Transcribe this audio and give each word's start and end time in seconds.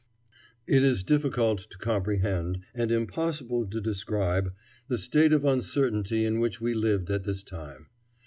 It 0.65 0.81
is 0.83 1.03
difficult 1.03 1.59
to 1.69 1.77
comprehend, 1.77 2.61
and 2.73 2.91
impossible 2.91 3.67
to 3.67 3.79
describe, 3.79 4.51
the 4.87 4.97
state 4.97 5.31
of 5.31 5.45
uncertainty 5.45 6.25
in 6.25 6.39
which 6.39 6.59
we 6.59 6.73
lived 6.73 7.11
at 7.11 7.23
this 7.23 7.43
time. 7.43 7.85